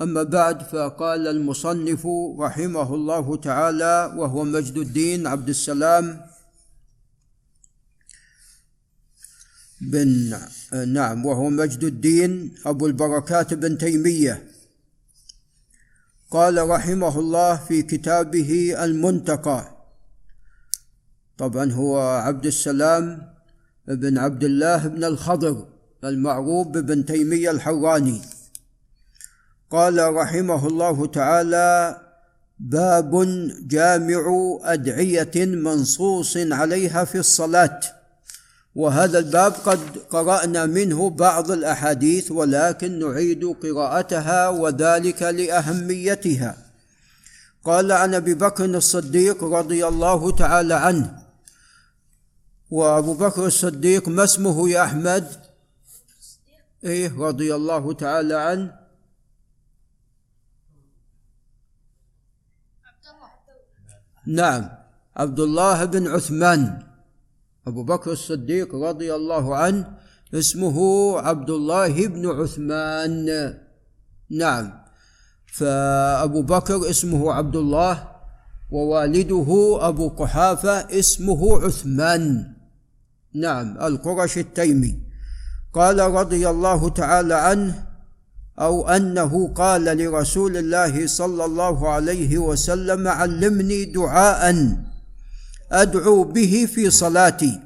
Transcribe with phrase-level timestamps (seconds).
[0.00, 2.06] أما بعد فقال المصنف
[2.38, 6.20] رحمه الله تعالى وهو مجد الدين عبد السلام
[9.80, 10.38] بن
[10.86, 14.48] نعم وهو مجد الدين أبو البركات بن تيمية.
[16.30, 19.78] قال رحمه الله في كتابه المنتقى.
[21.38, 23.34] طبعا هو عبد السلام
[23.88, 25.68] بن عبد الله بن الخضر
[26.04, 28.22] المعروف بابن تيمية الحراني
[29.70, 32.00] قال رحمه الله تعالى
[32.58, 33.12] باب
[33.68, 34.24] جامع
[34.62, 37.80] أدعية منصوص عليها في الصلاة.
[38.74, 46.56] وهذا الباب قد قرأنا منه بعض الأحاديث ولكن نعيد قراءتها وذلك لأهميتها.
[47.64, 51.18] قال عن أبي بكر الصديق رضي الله تعالى عنه
[52.70, 55.26] وأبو بكر الصديق ما اسمه يا أحمد؟
[56.84, 58.77] إيه رضي الله تعالى عنه.
[64.28, 64.68] نعم
[65.16, 66.82] عبد الله بن عثمان.
[67.66, 69.96] أبو بكر الصديق رضي الله عنه
[70.34, 70.78] اسمه
[71.20, 73.26] عبد الله بن عثمان.
[74.30, 74.72] نعم
[75.46, 78.08] فأبو بكر اسمه عبد الله
[78.70, 82.52] ووالده أبو قحافة اسمه عثمان.
[83.34, 85.08] نعم القرش التيمي.
[85.74, 87.87] قال رضي الله تعالى عنه
[88.58, 94.72] أو أنه قال لرسول الله صلى الله عليه وسلم علمني دعاء
[95.72, 97.60] أدعو به في صلاتي.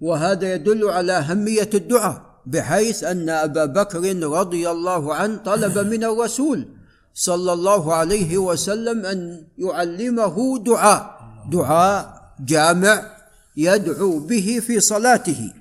[0.00, 6.68] وهذا يدل على أهمية الدعاء بحيث أن أبا بكر رضي الله عنه طلب من الرسول
[7.14, 11.20] صلى الله عليه وسلم أن يعلمه دعاء.
[11.52, 13.16] دعاء جامع
[13.56, 15.52] يدعو به في صلاته.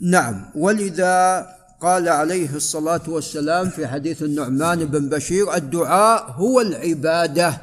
[0.00, 1.46] نعم ولذا
[1.80, 7.62] قال عليه الصلاة والسلام في حديث النعمان بن بشير الدعاء هو العبادة.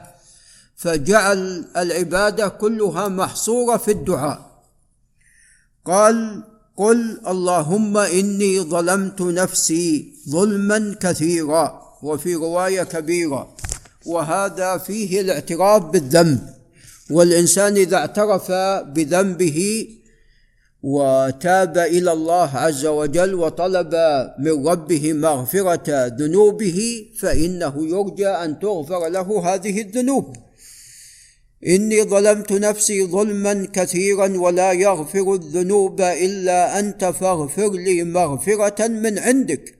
[0.75, 4.63] فجعل العبادة كلها محصورة في الدعاء.
[5.85, 6.43] قال
[6.77, 13.55] قل اللهم إني ظلمت نفسي ظلما كثيرا وفي رواية كبيرة
[14.05, 16.55] وهذا فيه الاعتراف بالذنب.
[17.09, 18.51] والإنسان إذا اعترف
[18.95, 19.87] بذنبه
[20.83, 23.95] وتاب إلى الله عز وجل وطلب
[24.39, 30.35] من ربه مغفرة ذنوبه فإنه يرجى أن تغفر له هذه الذنوب.
[31.67, 39.75] إني ظلمت نفسي ظلما كثيرا ولا يغفر الذنوب إلا أنت فاغفر لي مغفرة من عندك.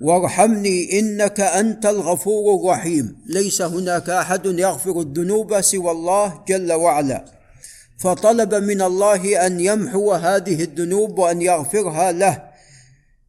[0.00, 3.16] وارحمني إنك أنت الغفور الرحيم.
[3.26, 7.33] ليس هناك أحد يغفر الذنوب سوى الله جل وعلا.
[7.98, 12.42] فطلب من الله أن يمحو هذه الذنوب وأن يغفرها له.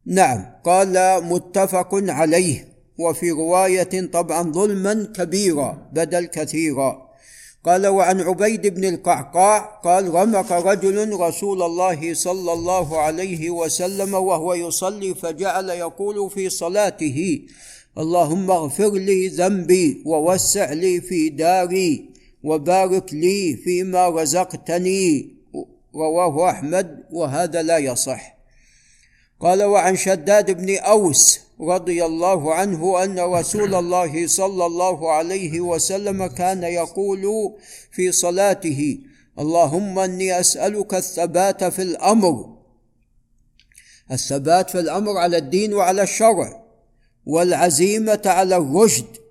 [0.06, 2.68] نعم قال متفق عليه.
[2.98, 7.06] وفي رواية طبعا ظلما كبيرا بدل كثيرا.
[7.66, 14.54] قال وعن عبيد بن القعقاع قال رمق رجل رسول الله صلى الله عليه وسلم وهو
[14.54, 17.40] يصلي فجعل يقول في صلاته
[17.98, 22.15] اللهم اغفر لي ذنبي ووسع لي في داري
[22.46, 25.28] وبارك لي فيما رزقتني
[25.94, 28.36] رواه أحمد وهذا لا يصح.
[29.40, 36.26] قال وعن شداد بن أوس رضي الله عنه أن رسول الله صلى الله عليه وسلم
[36.26, 37.24] كان يقول
[37.90, 38.98] في صلاته
[39.38, 42.56] اللهم إني أسألك الثبات في الأمر
[44.12, 46.62] الثبات في الأمر على الدين وعلى الشرع
[47.26, 49.25] والعزيمة على الرشد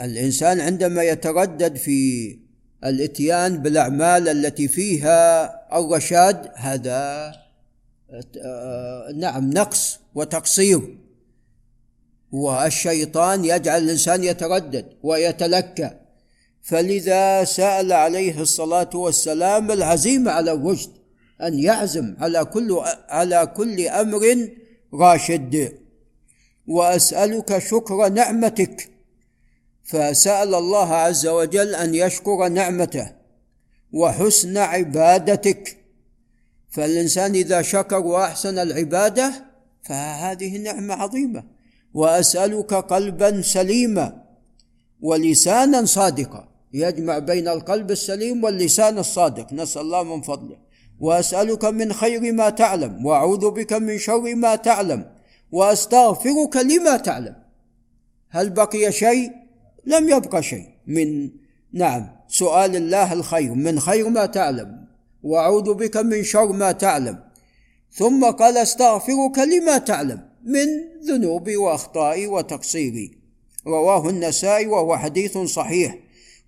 [0.00, 2.38] الإنسان عندما يتردد في
[2.84, 7.32] الإتيان بالأعمال التي فيها الرشاد هذا
[9.16, 10.98] نعم نقص وتقصير.
[12.32, 15.90] والشيطان يجعل الإنسان يتردد ويتلكى.
[16.62, 20.90] فلذا سأل عليه الصلاة والسلام العزيمه على الرشد
[21.42, 24.48] أن يعزم على كل على كل أمر
[24.94, 25.72] راشد.
[26.66, 28.91] وأسألك شكر نعمتك
[29.84, 33.12] فسأل الله عز وجل أن يشكر نعمته
[33.92, 35.78] وحسن عبادتك.
[36.70, 39.32] فالإنسان إذا شكر وأحسن العبادة
[39.82, 41.44] فهذه نعمة عظيمة.
[41.94, 44.22] وأسألك قلبا سليما
[45.00, 46.48] ولسانا صادقا.
[46.72, 49.52] يجمع بين القلب السليم واللسان الصادق.
[49.52, 50.56] نسأل الله من فضله.
[51.00, 53.06] وأسألك من خير ما تعلم.
[53.06, 55.04] وأعوذ بك من شر ما تعلم.
[55.52, 57.34] وأستغفرك لما تعلم.
[58.30, 59.41] هل بقي شيء؟
[59.86, 61.30] لم يبق شيء من
[61.72, 64.86] نعم سؤال الله الخير من خير ما تعلم
[65.22, 67.18] وأعوذ بك من شر ما تعلم.
[67.92, 70.66] ثم قال استغفرك لما تعلم من
[71.06, 73.18] ذنوبي وأخطائي وتقصيري.
[73.66, 75.98] رواه النسائي وهو حديث صحيح.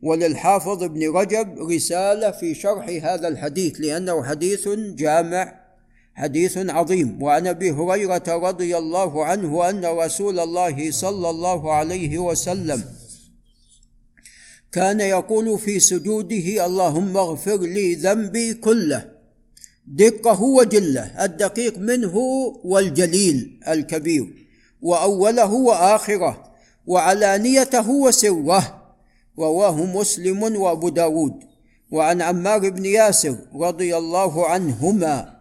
[0.03, 5.61] وللحافظ ابن رجب رسالة في شرح هذا الحديث لأنه حديث جامع
[6.15, 7.23] حديث عظيم.
[7.23, 12.85] وعن أبي هريرة رضي الله عنه أن رسول الله صلى الله عليه وسلم
[14.75, 19.11] كان يقول في سجوده اللهم اغفر لي ذنبي كله
[19.87, 22.17] دقه وجله الدقيق منه
[22.65, 24.49] والجليل الكبير
[24.83, 26.53] وأوله وآخره
[26.87, 28.95] وعلانيته وسره
[29.39, 31.35] رواه مسلم وأبو داود
[31.91, 35.37] وعن عمار بن ياسر رضي الله عنهما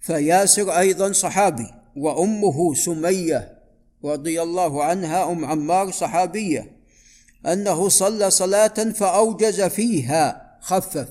[0.00, 3.58] فياسر أيضا صحابي وأمه سمية
[4.04, 6.73] رضي الله عنها أم عمار صحابية
[7.46, 11.08] أنه صلى صلاة فأوجز فيها خفف.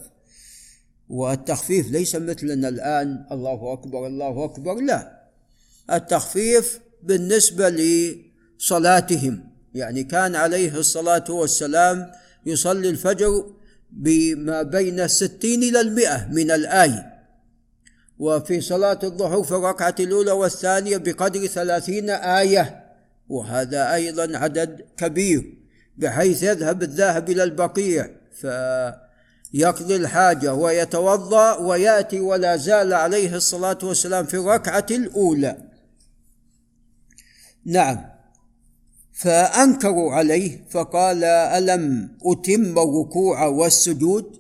[1.10, 3.26] والتخفيف ليس مثلنا الآن.
[3.32, 5.24] الله أكبر الله أكبر لا.
[5.92, 9.44] التخفيف بالنسبة لصلاتهم.
[9.74, 12.12] يعني كان عليه الصلاة والسلام
[12.46, 13.46] يصلي الفجر
[13.92, 17.14] بما بين الستين إلى المئة من الايه
[18.20, 22.84] وفي صلاة الظهر في الركعة الأولى والثانية بقدر ثلاثين آية.
[23.30, 25.62] وهذا أيضا عدد كبير.
[25.98, 34.34] بحيث يذهب الذاهب إلى البقيع فيقضي الحاجة ويتوضأ ويأتي ولا زال عليه الصلاة والسلام في
[34.34, 35.57] الركعة الأولى.
[37.66, 38.06] نعم.
[39.13, 44.39] فأنكروا عليه فقال ألم أتم الركوع والسجود؟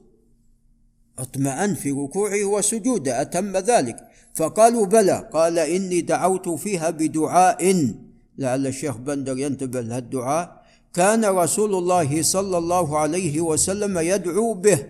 [1.19, 3.97] اطمأن في ركوعه وسجوده أتم ذلك.
[4.35, 5.29] فقالوا بلى.
[5.33, 7.93] قال إني دعوت فيها بدعاء.
[8.37, 10.62] لعل الشيخ بندر ينتبه لهالدعاء.
[10.93, 14.85] كان رسول الله صلى الله عليه وسلم يدعو به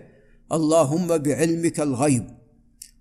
[0.52, 2.24] اللهم بعلمك الغيب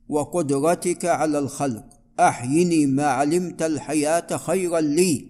[0.10, 1.84] وقدرتك على الخلق
[2.20, 5.28] أحيني ما علمت الحياة خيرا لي.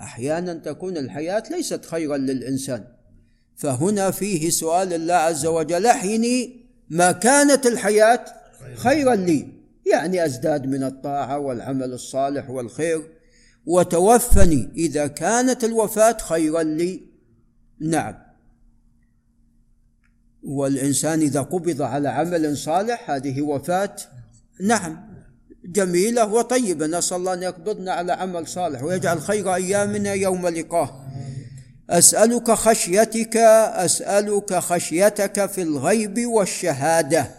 [0.00, 2.84] أحيانا تكون الحياة ليست خيرا للإنسان.
[3.56, 8.24] فهنا فيه سؤال الله عز وجل أحيني ما كانت الحياة
[8.74, 9.48] خيرا لي.
[9.92, 13.02] يعني أزداد من الطاعة والعمل الصالح والخير.
[13.66, 14.68] وتوفني.
[14.76, 17.02] إذا كانت الوفاة خيرا لي.
[17.80, 18.14] نعم.
[20.42, 23.96] والإنسان إذا قبض على عمل صالح هذه وفاة.
[24.60, 25.12] نعم.
[25.64, 26.86] جميلة وطيبة.
[26.86, 31.06] نسأل الله أن يقبضنا على عمل صالح ويجعل خير أيامنا يوم لقاه.
[31.90, 37.30] أسألك خشيتك أسألك خشيتك في الغيب والشهادة.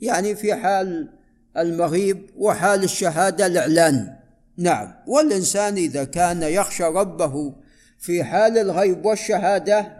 [0.00, 1.08] يعني في حال
[1.56, 4.21] المغيب وحال الشهادة الإعلان.
[4.56, 4.94] نعم.
[5.06, 7.54] والإنسان إذا كان يخشى ربه
[7.98, 9.96] في حال الغيب والشهادة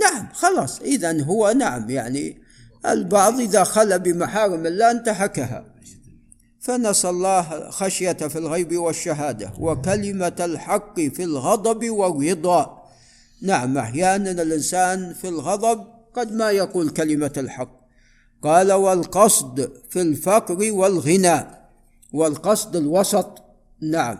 [0.00, 0.80] نعم خلاص.
[0.80, 2.38] إذا هو نعم يعني
[2.86, 5.64] البعض إذا خلى بمحارم الله انتهكها.
[6.60, 12.82] فنسأل الله خشية في الغيب والشهادة وكلمة الحق في الغضب والرضا.
[13.42, 17.86] نعم أحيانا الإنسان في الغضب قد ما يقول كلمة الحق.
[18.42, 21.46] قال والقصد في الفقر والغنى
[22.12, 23.45] والقصد الوسط
[23.82, 24.18] نعم.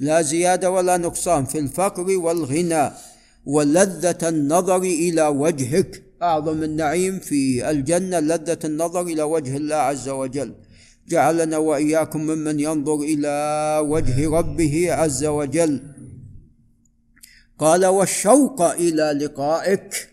[0.00, 2.90] لا زيادة ولا نقصان في الفقر والغنى
[3.46, 6.02] ولذة النظر إلى وجهك.
[6.22, 10.54] أعظم النعيم في الجنة لذة النظر إلى وجه الله عز وجل.
[11.08, 15.80] جعلنا وإياكم ممن ينظر إلى وجه ربه عز وجل.
[17.58, 20.08] قال والشوق إلى لقائك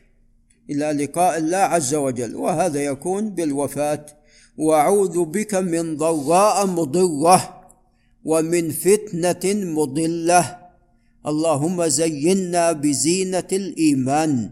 [0.69, 2.35] إلى لقاء الله عز وجل.
[2.35, 4.05] وهذا يكون بالوفاة.
[4.57, 7.54] وأعوذ بك من ضراء مضرة.
[8.25, 10.57] ومن فتنة مضلة.
[11.27, 14.49] اللهم زينا بزينة الإيمان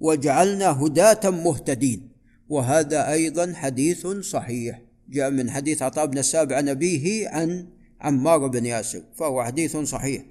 [0.00, 2.08] واجعلنا هداة مهتدين.
[2.48, 4.80] وهذا أيضا حديث صحيح.
[5.08, 7.66] جاء من حديث عطاء بن السابع عن أبيه عن
[8.00, 10.22] عمار بن ياسر فهو حديث صحيح.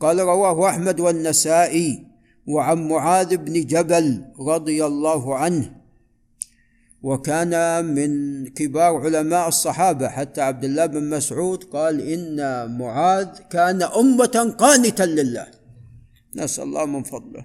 [0.00, 2.06] قال رواه أحمد والنسائي
[2.46, 5.83] وعن معاذ بن جبل رضي الله عنه.
[7.04, 8.12] وكان من
[8.46, 12.36] كبار علماء الصحابة حتى عبد الله بن مسعود قال إن
[12.78, 15.46] معاذ كان أمة قانتا لله.
[16.36, 17.44] نسأل الله من فضله.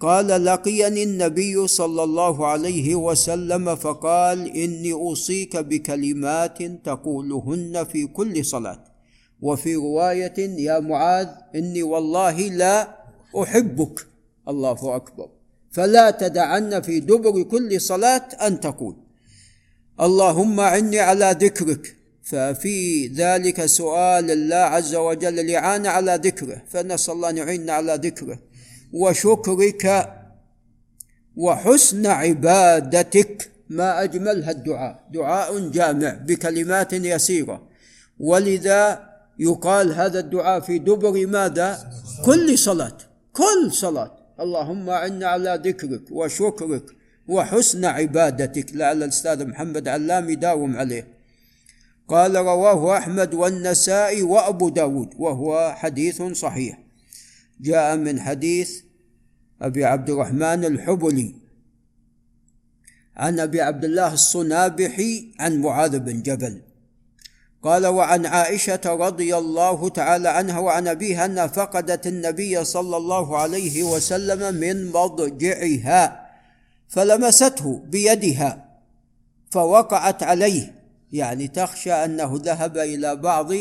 [0.00, 8.84] قال لقيني النبي صلى الله عليه وسلم فقال إني أوصيك بكلمات تقولهن في كل صلاة.
[9.40, 12.88] وفي رواية يا معاذ إني والله لا
[13.42, 14.06] أحبك.
[14.48, 15.37] الله أكبر.
[15.70, 18.96] فلا تدعن في دبر كل صلاة أن تقول.
[20.00, 27.30] اللهم عني على ذكرك ففي ذلك سؤال الله عز وجل الإعانة على ذكره فنسأل الله
[27.30, 28.38] أن يعيننا على ذكره.
[28.92, 30.14] وشكرك
[31.36, 35.08] وحسن عبادتك ما أجملها الدعاء.
[35.12, 37.68] دعاء جامع بكلمات يسيرة.
[38.18, 39.08] ولذا
[39.38, 41.92] يقال هذا الدعاء في دبر ماذا؟
[42.24, 42.98] كل صلاة
[43.32, 44.17] كل صلاة.
[44.40, 46.96] اللهم أعنا على ذكرك وشكرك
[47.28, 51.06] وحسن عبادتك لعل الأستاذ محمد علام يداوم عليه.
[52.08, 56.78] قال رواه أحمد والنسائي وأبو داود وهو حديث صحيح.
[57.60, 58.82] جاء من حديث
[59.62, 61.34] أبي عبد الرحمن الحبلي
[63.16, 66.67] عن أبي عبد الله الصنابحي عن معاذ بن جبل.
[67.68, 73.82] قال وعن عائشة رضي الله تعالى عنها وعن أبيها أنها فقدت النبي صلى الله عليه
[73.82, 76.28] وسلم من مضجعها
[76.88, 78.68] فلمسته بيدها
[79.50, 80.74] فوقعت عليه.
[81.12, 83.52] يعني تخشى أنه ذهب إلى بعض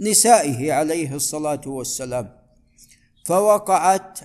[0.00, 2.30] نسائه عليه الصلاة والسلام
[3.24, 4.18] فوقعت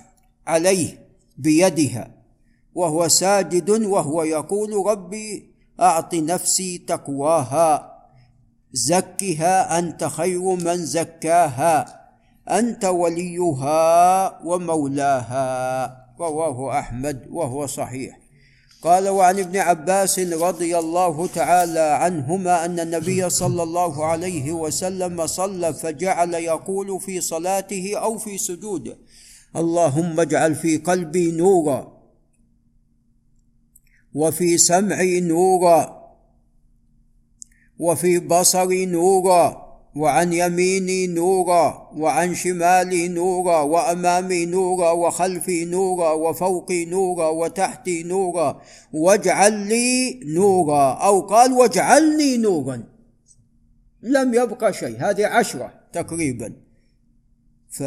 [0.46, 0.98] عليه
[1.36, 2.10] بيدها
[2.74, 7.91] وهو ساجد وهو يقول ربي أعط نفسي تقواها.
[8.72, 12.00] زكها أنت خير من زكاها.
[12.50, 15.96] أنت وليها ومولاها.
[16.20, 18.22] رواه أحمد وهو صحيح.
[18.82, 25.74] قال وعن ابن عباس رضي الله تعالى عنهما أن النبي صلى الله عليه وسلم صلى
[25.74, 28.96] فجعل يقول في صلاته أو في سجوده
[29.56, 32.02] اللهم اجعل في قلبي نورا
[34.14, 36.01] وفي سمعي نورا
[37.82, 47.28] وفي بصري نورا وعن يميني نورا وعن شمالي نورا وأمامي نورا وخلفي نورا وفوقي نورا
[47.28, 48.62] وتحتي نورا.
[48.92, 52.82] واجعل لي نورا أو قال واجعلني نورا.
[54.02, 56.52] لم يبقى شيء هذه عشرة تقريبا.
[57.70, 57.82] ف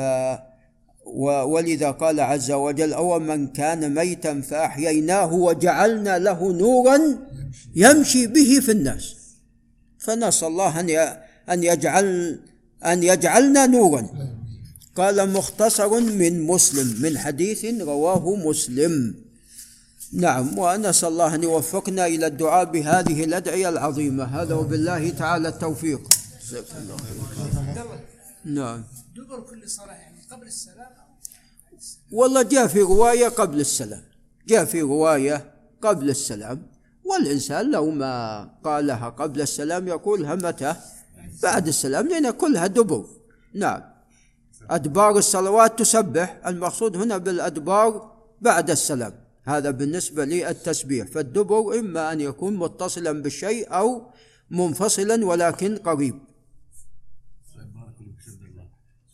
[1.45, 6.99] ولذا قال عز وجل أو من كان ميتا فأحييناه وجعلنا له نورا
[7.75, 9.24] يمشي به في الناس.
[10.05, 10.89] فنسأل الله أن
[11.49, 12.39] أن يجعل
[12.85, 14.07] أن يجعلنا نورا.
[14.95, 19.15] قال مختصر من مسلم من حديث رواه مسلم.
[20.13, 24.23] نعم ونسأل الله أن يوفقنا إلى الدعاء بهذه الأدعية العظيمة.
[24.23, 26.01] هذا وبالله تعالى التوفيق.
[28.45, 28.83] نعم.
[29.15, 30.87] دبر كل صلاة يعني قبل السلام؟
[32.11, 34.03] والله جاء في رواية قبل السلام.
[34.47, 36.74] جاء في رواية قبل السلام.
[37.05, 40.75] والإنسان لو ما قالها قبل السلام يقولها متى
[41.43, 43.05] بعد السلام لأن كلها دبر
[43.53, 43.81] نعم.
[44.69, 49.13] أدبار الصلوات تسبح المقصود هنا بالأدبار بعد السلام.
[49.43, 54.11] هذا بالنسبة للتسبيح فالدبر إما أن يكون متصلا بالشيء أو
[54.49, 56.19] منفصلا ولكن قريب.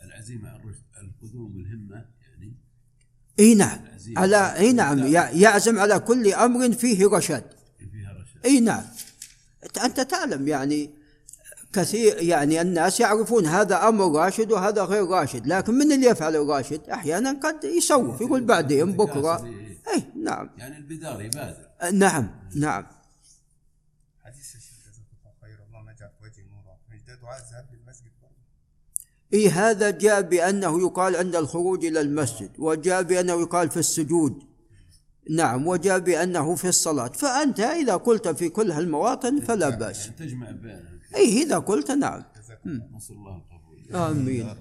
[0.04, 0.60] العزيمة
[1.02, 2.56] القدوم الهمة يعني؟
[3.40, 3.80] إي نعم.
[4.18, 5.08] على إي نعم.
[5.34, 7.44] يعزم على كل أمر فيه رشاد
[8.46, 8.84] إي نعم.
[9.84, 10.90] انت تعلم يعني
[11.74, 16.90] كثير يعني الناس يعرفون هذا أمر راشد وهذا غير راشد لكن من اللي يفعل الراشد
[16.90, 19.46] أحيانا قد يسوف يقول بعدين بكرة.
[19.94, 20.50] إي نعم.
[20.58, 21.68] يعني البدار يبادر.
[21.94, 22.86] نعم نعم.
[24.24, 24.72] حديث الشيخ
[25.42, 28.12] خير اللهم اجعل في وجهي نورا دعاء الذهاب للمسجد
[29.34, 34.44] إي هذا جاء بأنه يقال عند الخروج إلى المسجد وجاء بأنه يقال في السجود.
[35.30, 37.08] نعم وجاء بأنه في الصلاة.
[37.08, 40.06] فأنت إذا قلت في كل هالمواطن فلا بأس.
[40.06, 40.86] يعني تجمع بين
[41.16, 42.24] اي إذا قلت نعم.
[42.66, 43.96] نسأل الله القبول.
[43.96, 44.56] آمين.